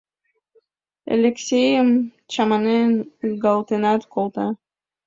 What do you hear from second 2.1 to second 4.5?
чаманен, ызгалтенат колта.